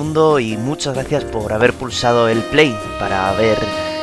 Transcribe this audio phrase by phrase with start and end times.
[0.00, 3.58] mundo y muchas gracias por haber pulsado el play para ver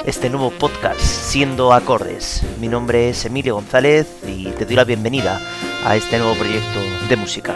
[0.06, 2.44] este nuevo podcast Siendo Acordes.
[2.60, 5.42] Mi nombre es Emilio González y te doy la bienvenida
[5.84, 6.80] a este nuevo proyecto
[7.10, 7.56] de música.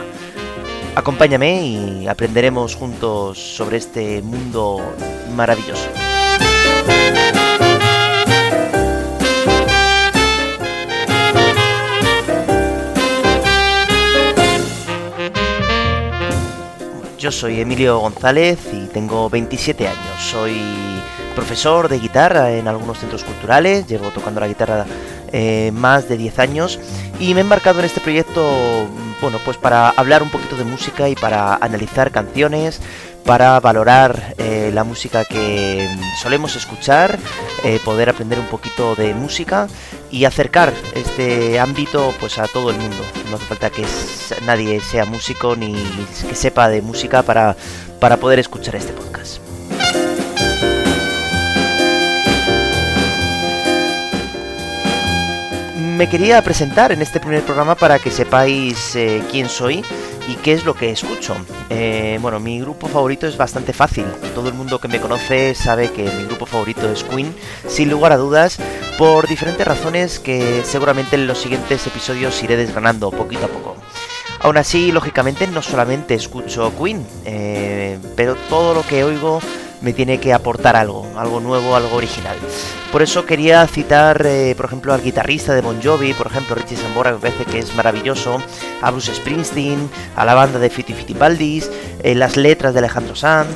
[0.95, 4.81] Acompáñame y aprenderemos juntos sobre este mundo
[5.35, 5.87] maravilloso.
[17.21, 20.19] Yo soy Emilio González y tengo 27 años.
[20.19, 20.59] Soy
[21.35, 24.87] profesor de guitarra en algunos centros culturales, llevo tocando la guitarra
[25.31, 26.79] eh, más de 10 años
[27.19, 28.41] y me he embarcado en este proyecto,
[29.21, 32.81] bueno, pues para hablar un poquito de música y para analizar canciones,
[33.25, 35.87] para valorar eh, la música que
[36.21, 37.17] solemos escuchar,
[37.63, 39.67] eh, poder aprender un poquito de música
[40.09, 43.03] y acercar este ámbito pues a todo el mundo.
[43.29, 43.85] No hace falta que
[44.45, 45.73] nadie sea músico ni
[46.27, 47.55] que sepa de música para,
[47.99, 49.50] para poder escuchar este podcast.
[56.01, 59.85] Me quería presentar en este primer programa para que sepáis eh, quién soy
[60.27, 61.35] y qué es lo que escucho.
[61.69, 64.05] Eh, bueno, mi grupo favorito es bastante fácil.
[64.33, 67.35] Todo el mundo que me conoce sabe que mi grupo favorito es Queen,
[67.67, 68.57] sin lugar a dudas,
[68.97, 73.75] por diferentes razones que seguramente en los siguientes episodios iré desgranando poquito a poco.
[74.39, 79.39] Aún así, lógicamente, no solamente escucho Queen, eh, pero todo lo que oigo
[79.81, 82.37] me tiene que aportar algo, algo nuevo, algo original.
[82.91, 86.77] Por eso quería citar, eh, por ejemplo, al guitarrista de Bon Jovi, por ejemplo, Richie
[86.77, 88.41] Sambora, me parece que es maravilloso,
[88.81, 91.69] a Bruce Springsteen, a la banda de Fiti Fiti Baldis,
[92.03, 93.49] eh, las letras de Alejandro Sanz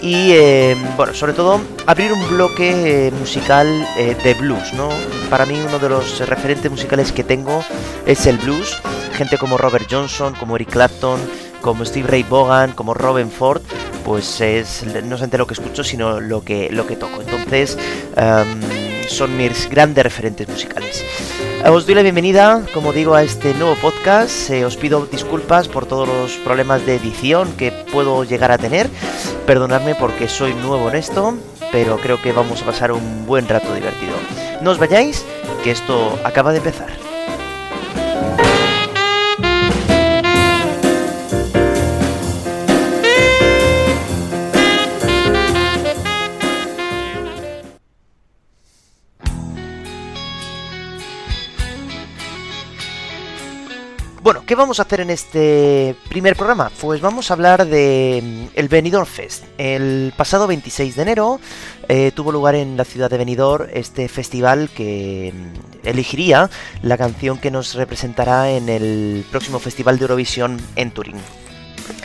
[0.00, 4.88] y, eh, bueno, sobre todo, abrir un bloque musical de blues, ¿no?
[5.30, 7.64] Para mí uno de los referentes musicales que tengo
[8.04, 8.76] es el blues,
[9.14, 11.20] gente como Robert Johnson, como Eric Clapton,
[11.62, 13.62] como Steve Ray Vaughan, como Robin Ford,
[14.04, 17.20] pues es no solamente lo que escucho, sino lo que, lo que toco.
[17.20, 17.78] Entonces,
[18.16, 21.04] em, son mis grandes referentes musicales.
[21.64, 24.50] Os doy la bienvenida, como digo, a este nuevo podcast.
[24.50, 28.88] Eh, os pido disculpas por todos los problemas de edición que puedo llegar a tener.
[29.46, 31.36] Perdonadme porque soy nuevo en esto,
[31.70, 34.14] pero creo que vamos a pasar un buen rato divertido.
[34.60, 35.24] No os vayáis,
[35.62, 37.11] que esto acaba de empezar.
[54.52, 56.70] ¿Qué vamos a hacer en este primer programa?
[56.78, 59.44] Pues vamos a hablar de mm, el Benidorm Fest.
[59.56, 61.40] El pasado 26 de enero
[61.88, 66.50] eh, tuvo lugar en la ciudad de Benidorm este festival que mm, elegiría
[66.82, 71.16] la canción que nos representará en el próximo Festival de Eurovisión en Turín.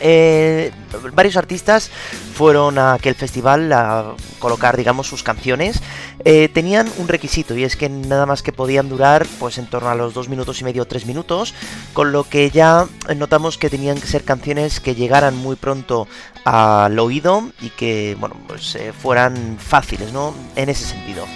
[0.00, 0.70] Eh,
[1.12, 1.90] varios artistas
[2.34, 5.80] fueron a aquel festival a colocar, digamos, sus canciones.
[6.24, 9.88] Eh, tenían un requisito y es que nada más que podían durar, pues en torno
[9.88, 11.54] a los dos minutos y medio, tres minutos,
[11.92, 16.08] con lo que ya notamos que tenían que ser canciones que llegaran muy pronto
[16.44, 20.34] al oído y que, bueno, pues eh, fueran fáciles, ¿no?
[20.56, 21.26] En ese sentido.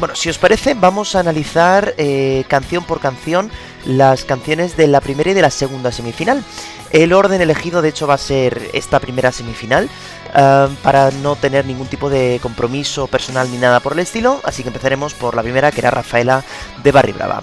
[0.00, 3.50] Bueno, si os parece, vamos a analizar eh, canción por canción
[3.84, 6.42] las canciones de la primera y de la segunda semifinal.
[6.90, 9.90] El orden elegido, de hecho, va a ser esta primera semifinal,
[10.34, 14.40] eh, para no tener ningún tipo de compromiso personal ni nada por el estilo.
[14.42, 16.42] Así que empezaremos por la primera, que era Rafaela
[16.82, 17.42] de Barry Brava.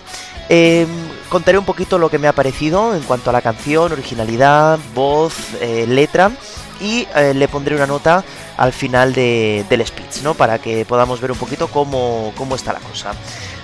[0.50, 0.88] Em,
[1.30, 5.36] contaré un poquito lo que me ha parecido en cuanto a la canción, originalidad, voz,
[5.62, 6.32] eh, letra
[6.80, 8.24] y le pondré una nota
[8.58, 10.34] al final del speech, ¿no?
[10.34, 13.14] Para que podamos ver un poquito cómo, cómo está la cosa.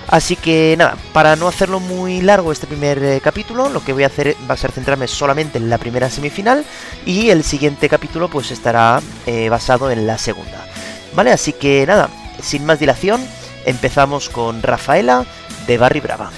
[0.06, 4.04] Así que nada, para no hacerlo muy largo este primer eh, capítulo, lo que voy
[4.04, 6.64] a hacer va a ser centrarme solamente en la primera semifinal
[7.06, 10.66] y el siguiente capítulo pues estará eh, basado en la segunda.
[11.14, 11.32] ¿Vale?
[11.32, 12.10] Así que nada,
[12.42, 13.26] sin más dilación,
[13.64, 15.24] empezamos con Rafaela
[15.66, 16.30] de Barry Brava.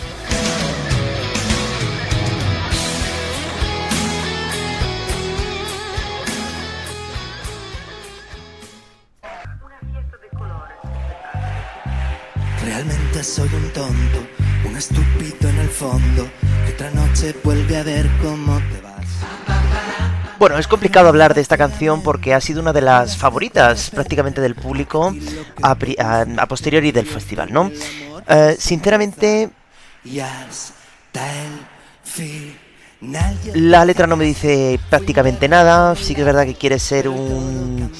[12.66, 14.26] Realmente soy un tonto,
[14.68, 16.28] un estúpido en el fondo,
[16.66, 19.06] que otra noche vuelve a ver cómo te vas.
[20.40, 24.40] Bueno, es complicado hablar de esta canción porque ha sido una de las favoritas prácticamente
[24.40, 25.14] del público
[25.62, 27.70] a, a, a posteriori del festival, ¿no?
[28.28, 29.48] Uh, sinceramente...
[33.54, 37.92] La letra no me dice prácticamente nada, sí que es verdad que quiere ser un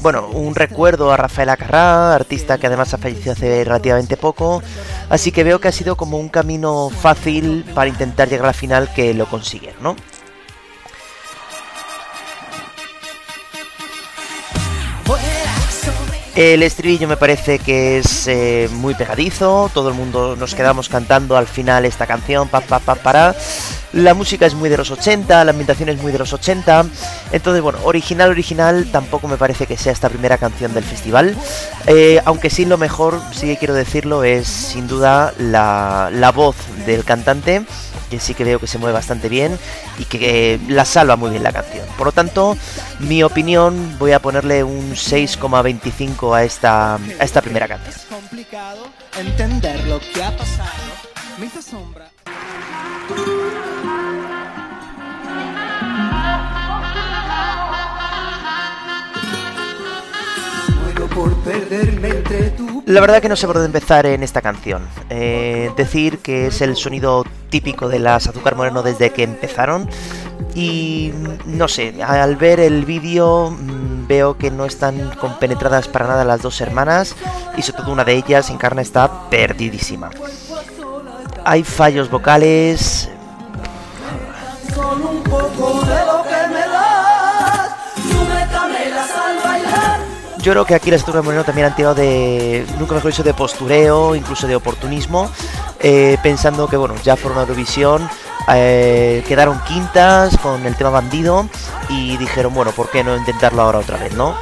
[0.00, 4.62] bueno, un recuerdo a Rafael Acarrá, artista que además ha fallecido hace relativamente poco,
[5.10, 8.52] así que veo que ha sido como un camino fácil para intentar llegar a la
[8.52, 9.96] final que lo consiguen, ¿no?
[16.36, 21.36] El estribillo me parece que es eh, muy pegadizo, todo el mundo nos quedamos cantando
[21.36, 23.34] al final esta canción, pa, pa, pa, para.
[23.92, 26.86] La música es muy de los 80, la ambientación es muy de los 80.
[27.32, 31.36] Entonces, bueno, original, original, tampoco me parece que sea esta primera canción del festival.
[31.86, 36.56] Eh, aunque sí lo mejor, sí que quiero decirlo, es sin duda la, la voz
[36.86, 37.64] del cantante
[38.08, 39.58] que sí que veo que se mueve bastante bien
[39.98, 41.86] y que eh, la salva muy bien la canción.
[41.96, 42.56] Por lo tanto,
[43.00, 47.94] mi opinión, voy a ponerle un 6,25 a esta, a esta primera canción.
[47.94, 48.86] Es complicado
[49.18, 50.72] entender lo que ha pasado.
[51.38, 52.10] Me sombra.
[62.86, 64.82] La verdad que no sé por dónde empezar en esta canción.
[65.10, 69.88] Eh, decir que es el sonido típico de las Azúcar Moreno desde que empezaron.
[70.54, 71.12] Y
[71.46, 76.42] no sé, al ver el vídeo mm, veo que no están compenetradas para nada las
[76.42, 77.14] dos hermanas
[77.56, 80.10] y sobre todo una de ellas, Encarna, está perdidísima.
[81.44, 83.10] Hay fallos vocales,
[90.48, 93.34] Yo creo que aquí las Azúcar Moreno también han tirado de, nunca mejor dicho, de
[93.34, 95.30] postureo, incluso de oportunismo,
[95.78, 98.08] eh, pensando que, bueno, ya fueron a Eurovisión,
[98.54, 101.46] eh, quedaron quintas con el tema bandido
[101.90, 104.34] y dijeron, bueno, ¿por qué no intentarlo ahora otra vez, no?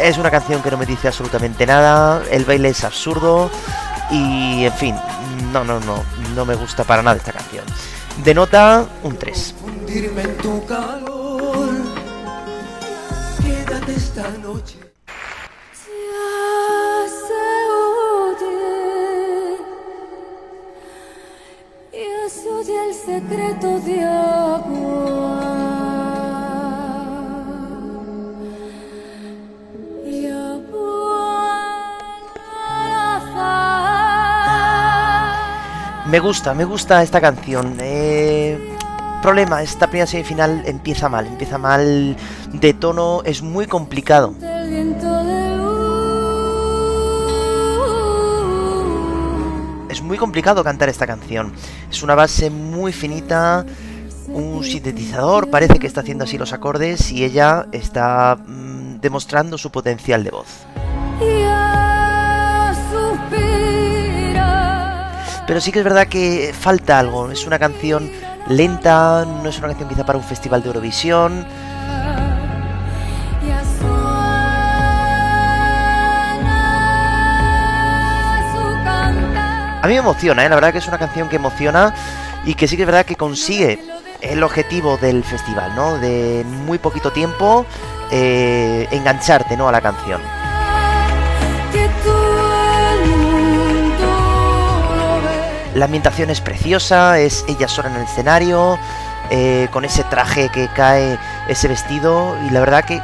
[0.00, 3.50] Es una canción que no me dice absolutamente nada, el baile es absurdo
[4.10, 4.96] y, en fin,
[5.52, 6.02] no, no, no,
[6.34, 7.66] no me gusta para nada esta canción.
[8.24, 9.54] De nota, un 3
[14.26, 14.78] esta noche.
[22.68, 25.36] el secreto de agua.
[36.06, 37.76] Me gusta, me gusta esta canción.
[37.80, 38.65] Eh,
[39.26, 42.16] problema, esta primera semifinal empieza mal, empieza mal
[42.52, 44.32] de tono, es muy complicado.
[49.90, 51.52] Es muy complicado cantar esta canción.
[51.90, 53.66] Es una base muy finita,
[54.28, 59.72] un sintetizador parece que está haciendo así los acordes y ella está mm, demostrando su
[59.72, 60.46] potencial de voz.
[65.48, 68.08] Pero sí que es verdad que falta algo, es una canción
[68.48, 71.46] lenta, no es una canción quizá para un festival de Eurovisión.
[79.82, 80.48] A mí me emociona, ¿eh?
[80.48, 81.94] la verdad que es una canción que emociona
[82.44, 83.78] y que sí que es verdad que consigue
[84.20, 85.98] el objetivo del festival, ¿no?
[85.98, 87.64] De muy poquito tiempo
[88.10, 89.68] eh, engancharte, ¿no?
[89.68, 90.20] A la canción.
[95.76, 98.78] La ambientación es preciosa, es ella sola en el escenario,
[99.28, 101.18] eh, con ese traje que cae,
[101.48, 102.98] ese vestido, y la verdad que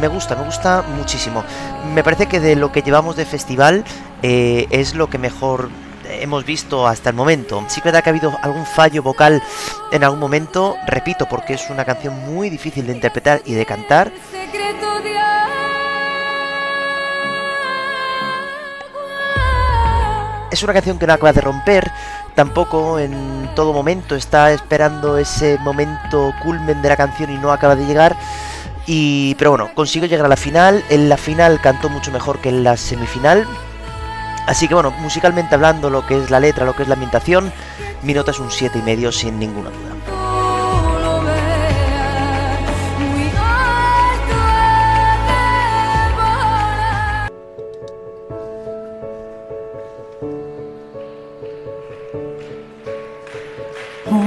[0.00, 1.44] me gusta, me gusta muchísimo.
[1.92, 3.84] Me parece que de lo que llevamos de festival
[4.22, 5.68] eh, es lo que mejor
[6.08, 7.62] hemos visto hasta el momento.
[7.68, 9.42] Sí que que ha habido algún fallo vocal
[9.92, 14.10] en algún momento, repito, porque es una canción muy difícil de interpretar y de cantar.
[20.54, 21.90] Es una canción que no acaba de romper,
[22.34, 27.76] tampoco en todo momento está esperando ese momento culmen de la canción y no acaba
[27.76, 28.16] de llegar.
[28.86, 30.84] Y, pero bueno, consiguió llegar a la final.
[30.90, 33.46] En la final cantó mucho mejor que en la semifinal.
[34.46, 37.52] Así que bueno, musicalmente hablando, lo que es la letra, lo que es la ambientación,
[38.02, 40.13] mi nota es un 7,5 sin ninguna duda.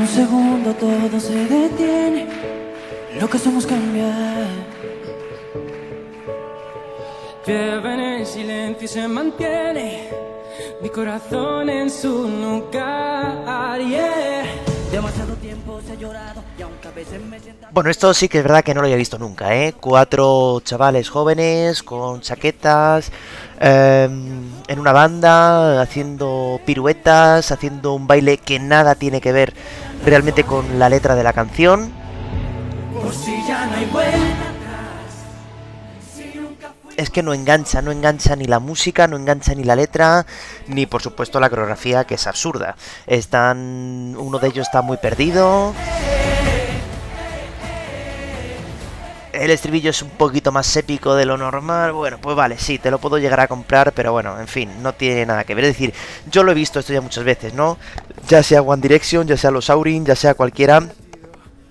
[0.07, 2.27] Segundo todo se detiene,
[3.19, 4.11] lo que somos cambia.
[7.45, 10.09] Lleva en silencio y se mantiene
[10.81, 13.77] mi corazón en su lugar.
[14.91, 15.95] Demasiado tiempo se ha
[17.71, 19.73] Bueno, esto sí que es verdad que no lo había visto nunca, ¿eh?
[19.79, 23.11] Cuatro chavales jóvenes con chaquetas,
[23.59, 29.53] em, en una banda, haciendo piruetas, haciendo un baile que nada tiene que ver
[30.05, 31.91] realmente con la letra de la canción.
[36.95, 40.25] Es que no engancha, no engancha ni la música, no engancha ni la letra,
[40.67, 42.75] ni por supuesto la coreografía que es absurda.
[43.05, 44.15] Están.
[44.17, 45.75] uno de ellos está muy perdido.
[49.39, 52.91] El estribillo es un poquito más épico de lo normal, bueno, pues vale, sí, te
[52.91, 55.65] lo puedo llegar a comprar, pero bueno, en fin, no tiene nada que ver.
[55.65, 55.93] Es decir,
[56.31, 57.77] yo lo he visto esto ya muchas veces, ¿no?
[58.27, 60.83] Ya sea One Direction, ya sea los Aurin, ya sea cualquiera.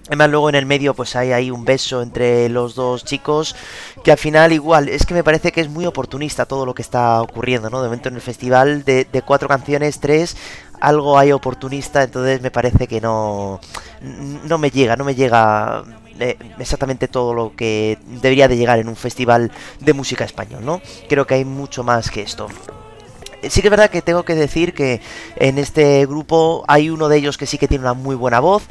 [0.08, 3.56] Además luego en el medio pues hay ahí un beso entre los dos chicos
[4.04, 6.82] que al final igual es que me parece que es muy oportunista todo lo que
[6.82, 7.82] está ocurriendo, ¿no?
[7.82, 10.36] De momento en el festival de, de cuatro canciones, tres,
[10.80, 13.58] algo hay oportunista, entonces me parece que no,
[14.44, 15.82] no me llega, no me llega
[16.58, 20.80] exactamente todo lo que debería de llegar en un festival de música español, ¿no?
[21.08, 22.48] Creo que hay mucho más que esto.
[23.42, 25.00] Eh, sí que es verdad que tengo que decir que
[25.36, 28.64] en este grupo hay uno de ellos que sí que tiene una muy buena voz.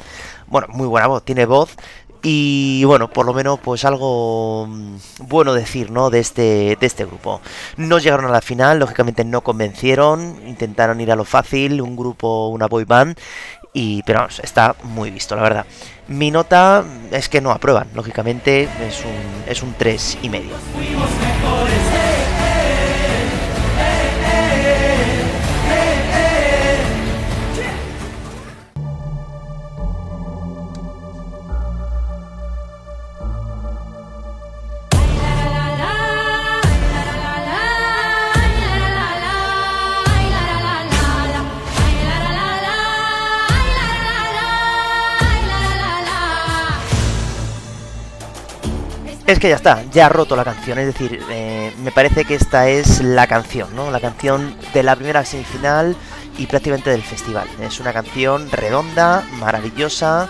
[0.48, 1.76] Bueno, muy buena voz, tiene voz.
[2.22, 4.96] Y bueno, por lo menos pues algo mm,
[5.28, 6.10] bueno decir, ¿no?
[6.10, 7.40] De este, de este grupo.
[7.76, 12.48] No llegaron a la final, lógicamente no convencieron, intentaron ir a lo fácil, un grupo,
[12.48, 13.16] una boy band,
[14.04, 15.66] pero vamos, está muy visto, la verdad.
[16.08, 20.54] Mi nota es que no aprueban, lógicamente es un, es un 3 y medio.
[49.26, 52.36] Es que ya está, ya ha roto la canción, es decir, eh, me parece que
[52.36, 53.90] esta es la canción, ¿no?
[53.90, 55.96] La canción de la primera semifinal
[56.38, 57.48] y prácticamente del festival.
[57.60, 60.28] Es una canción redonda, maravillosa,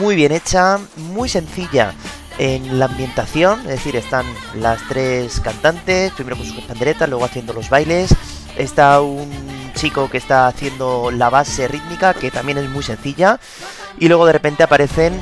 [0.00, 1.94] muy bien hecha, muy sencilla
[2.38, 4.26] en la ambientación, es decir, están
[4.56, 8.12] las tres cantantes, primero con sus panderetas, luego haciendo los bailes,
[8.56, 9.30] está un
[9.74, 13.38] chico que está haciendo la base rítmica, que también es muy sencilla,
[14.00, 15.20] y luego de repente aparecen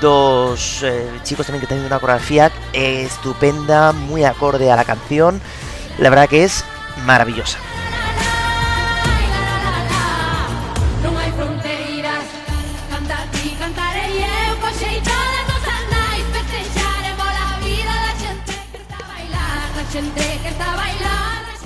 [0.00, 5.40] dos eh, chicos también que tienen una coreografía estupenda, muy acorde a la canción.
[5.98, 6.64] La verdad que es
[7.04, 7.58] maravillosa.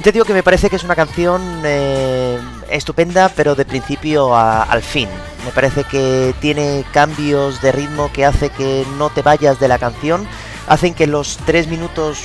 [0.02, 2.38] Te digo que me parece que es una canción eh,
[2.70, 5.08] estupenda, pero de principio al fin.
[5.44, 9.78] Me parece que tiene cambios de ritmo que hace que no te vayas de la
[9.78, 10.26] canción,
[10.66, 12.18] hacen que los tres minutos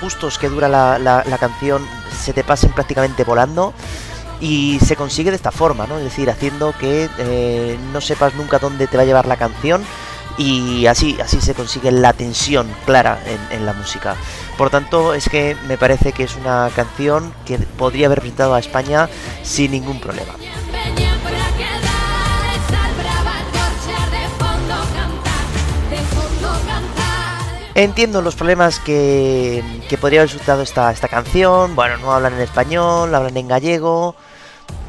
[0.00, 1.86] justos que dura la, canción
[2.18, 3.74] se te pasen prácticamente volando
[4.40, 5.98] y se consigue de esta forma, ¿no?
[5.98, 9.84] Es decir, haciendo que eh, no sepas nunca dónde te va a llevar la canción
[10.38, 14.16] y así, así se consigue la tensión clara en, la música.
[14.56, 18.58] Por tanto, es que me parece que es una canción que podría haber presentado a
[18.58, 19.08] España
[19.42, 20.32] sin ningún problema.
[27.74, 31.74] Entiendo los problemas que, que podría haber resultado esta, esta canción.
[31.76, 34.14] Bueno, no hablan en español, hablan en gallego.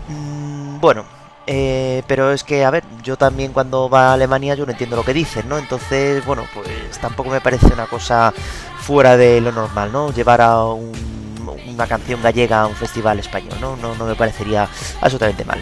[0.08, 1.06] Mm, bueno,
[1.48, 4.96] eh, pero es que, a ver, yo también cuando va a Alemania yo no entiendo
[4.96, 5.58] lo que dicen, ¿no?
[5.58, 6.68] Entonces, bueno, pues
[7.00, 8.34] tampoco me parece una cosa
[8.80, 10.12] fuera de lo normal, ¿no?
[10.12, 13.76] Llevar a una canción gallega a un festival español, ¿no?
[13.76, 14.68] No, no me parecería
[15.02, 15.60] absolutamente mal.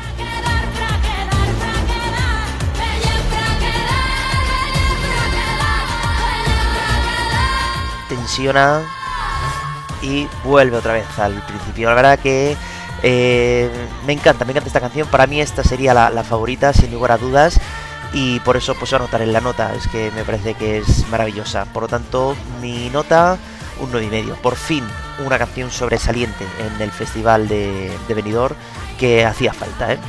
[8.19, 8.81] Tensiona
[10.01, 11.89] y vuelve otra vez al principio.
[11.89, 12.55] La verdad que
[13.01, 13.69] eh,
[14.05, 15.07] me encanta, me encanta esta canción.
[15.07, 17.59] Para mí esta sería la, favorita, sin lugar a dudas.
[18.11, 19.73] Y por eso pues voy a anotar en la nota.
[19.73, 21.65] Es que me parece que es maravillosa.
[21.65, 23.38] Por lo tanto, mi nota,
[23.79, 24.35] un 9,5.
[24.35, 24.83] Por fin,
[25.25, 28.55] una canción sobresaliente en el festival de, de Benidorm
[28.99, 29.99] que hacía falta, ¿eh?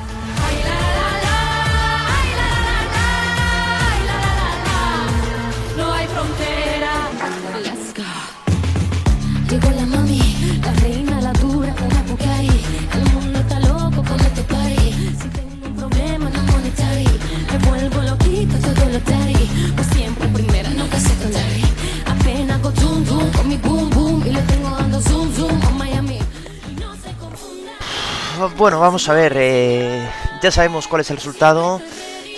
[28.60, 30.06] Bueno, vamos a ver, eh,
[30.42, 31.80] ya sabemos cuál es el resultado,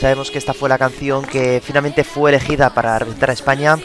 [0.01, 3.77] sabemos que esta fue la canción que finalmente fue elegida para representar a España.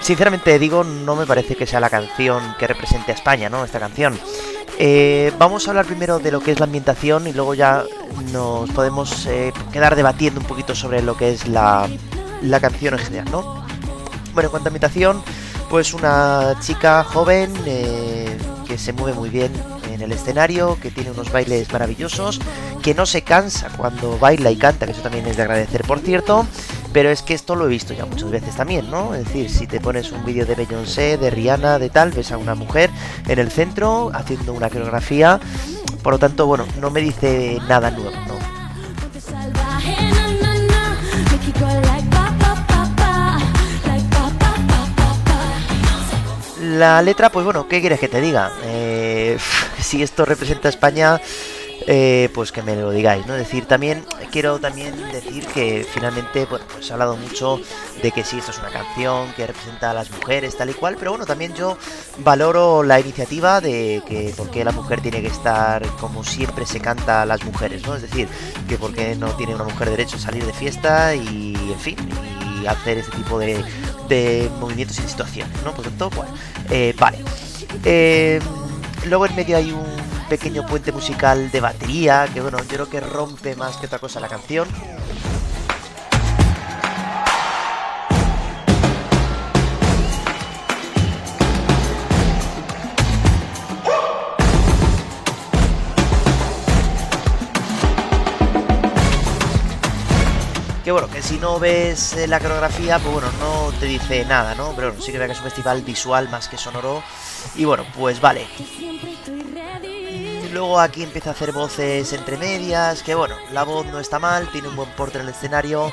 [0.00, 3.64] Sinceramente digo, no me parece que sea la canción que represente a España, ¿no?
[3.64, 4.16] Esta canción.
[4.78, 7.82] Eh, vamos a hablar primero de lo que es la ambientación y luego ya
[8.30, 11.88] nos podemos eh, quedar debatiendo un poquito sobre lo que es la,
[12.42, 13.66] la canción en general, ¿no?
[14.34, 15.20] Bueno, en cuanto a ambientación,
[15.68, 19.52] pues una chica joven que se mueve muy bien
[19.96, 22.40] en el escenario, que tiene unos bailes maravillosos,
[22.82, 25.98] que no se cansa cuando baila y canta, que eso también es de agradecer, por
[26.00, 26.46] cierto.
[26.92, 29.14] Pero es que esto lo he visto ya muchas veces también, ¿no?
[29.14, 32.38] Es decir, si te pones un vídeo de Beyoncé, de Rihanna, de tal, ves a
[32.38, 32.90] una mujer
[33.26, 35.40] en el centro haciendo una coreografía.
[36.02, 38.36] Por lo tanto, bueno, no me dice nada nuevo, ¿no?
[46.76, 48.52] La letra, pues bueno, ¿qué quieres que te diga?
[48.64, 49.38] Eh,
[49.86, 51.20] si esto representa a España,
[51.86, 53.34] eh, pues que me lo digáis, ¿no?
[53.34, 57.60] Decir, también quiero también decir que finalmente, bueno, pues he hablado mucho
[58.02, 60.96] de que sí, esto es una canción que representa a las mujeres, tal y cual,
[60.98, 61.78] pero bueno, también yo
[62.18, 67.22] valoro la iniciativa de que porque la mujer tiene que estar como siempre se canta
[67.22, 67.94] a las mujeres, ¿no?
[67.94, 68.26] Es decir,
[68.68, 71.96] que porque no tiene una mujer derecho a salir de fiesta y, en fin,
[72.60, 73.62] y hacer ese tipo de,
[74.08, 75.72] de movimientos y situaciones, ¿no?
[75.72, 76.32] Por tanto, bueno,
[76.70, 77.18] eh, vale.
[77.84, 78.40] Eh,
[79.06, 79.86] luego en medio hay un
[80.28, 84.20] pequeño puente musical de batería, que bueno, yo creo que rompe más que otra cosa
[84.20, 84.68] la canción.
[100.86, 104.54] que bueno, que si no ves eh, la coreografía, pues bueno, no te dice nada,
[104.54, 104.72] ¿no?
[104.76, 107.02] Pero bueno, sí que que es un festival visual más que sonoro.
[107.56, 108.46] Y bueno, pues vale.
[110.56, 114.50] Luego aquí empieza a hacer voces entre medias, que bueno, la voz no está mal,
[114.52, 115.92] tiene un buen porte en el escenario.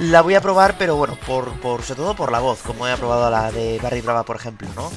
[0.00, 1.52] La voy a probar, pero bueno, por,
[1.84, 4.90] sobre todo por la voz, como he aprobado la de Barry Brava, por ejemplo, ¿no?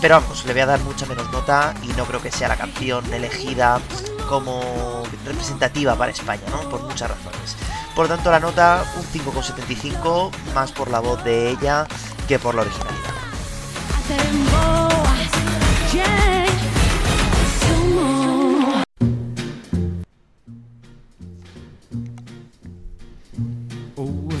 [0.00, 2.56] Pero vamos, le voy a dar mucha menos nota y no creo que sea la
[2.56, 3.80] canción elegida
[4.28, 6.68] como representativa para España, ¿no?
[6.68, 7.54] Por muchas razones.
[7.94, 11.86] Por tanto, la nota un 5,75, más por la voz de ella
[12.26, 13.14] que por la originalidad.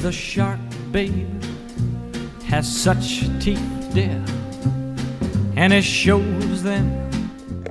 [0.04, 0.60] The shark,
[0.92, 1.26] babe,
[2.46, 3.58] has such teeth,
[3.94, 4.22] dear,
[5.56, 7.04] and it shows them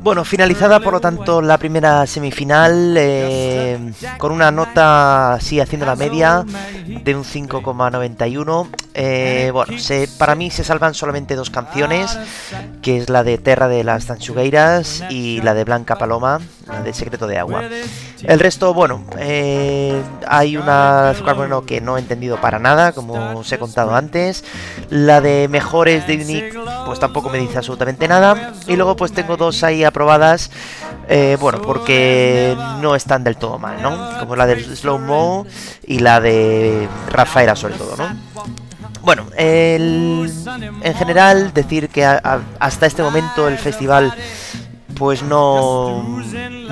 [0.03, 5.95] bueno, finalizada por lo tanto la primera semifinal eh, con una nota así haciendo la
[5.95, 6.43] media
[6.85, 8.67] de un 5,91.
[8.95, 12.19] Eh, bueno, se, para mí se salvan solamente dos canciones,
[12.81, 16.93] que es la de Terra de las Tanchugueiras y la de Blanca Paloma, la de
[16.93, 17.63] Secreto de Agua.
[18.23, 23.39] El resto, bueno, eh, hay una azúcar bueno que no he entendido para nada, como
[23.39, 24.45] os he contado antes.
[24.89, 26.53] La de Mejores de Unique,
[26.85, 28.53] pues tampoco me dice absolutamente nada.
[28.67, 30.51] Y luego pues tengo dos ahí aprobadas,
[31.09, 34.17] eh, bueno, porque no están del todo mal, ¿no?
[34.19, 35.45] Como la de Slow Mo
[35.85, 38.07] y la de Rafaela sobre todo, ¿no?
[39.01, 44.13] Bueno, en general decir que hasta este momento el festival
[45.03, 46.01] pues no,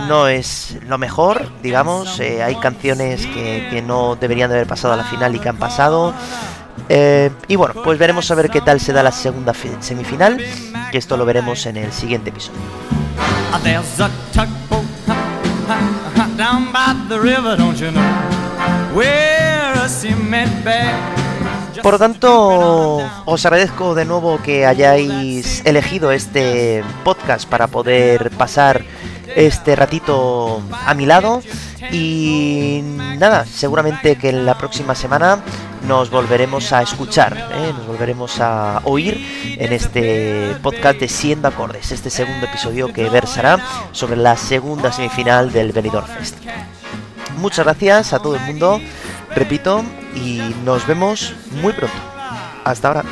[0.07, 2.17] no es lo mejor, digamos.
[2.21, 5.57] Eh, hay canciones que, no deberían de haber pasado a la final y que han
[5.57, 6.13] pasado.
[6.87, 10.37] Eh, y bueno, pues veremos a ver qué tal se da la segunda semifinal,
[10.93, 12.61] que esto lo veremos en el siguiente episodio.
[21.83, 28.85] Por lo tanto, os agradezco de nuevo que hayáis elegido este podcast para poder pasar
[29.35, 31.41] este ratito a mi lado.
[31.91, 32.81] Y
[33.17, 35.39] nada, seguramente que en la próxima semana
[35.87, 37.73] nos volveremos a escuchar, ¿eh?
[37.75, 43.57] nos volveremos a oír en este podcast de Siendo Acordes, este segundo episodio que versará
[43.91, 46.37] sobre la segunda semifinal del Benidorm Fest.
[47.37, 48.79] Muchas gracias a todo el mundo,
[49.33, 49.83] repito,
[50.15, 51.95] y nos vemos muy pronto.
[52.63, 53.03] Hasta ahora.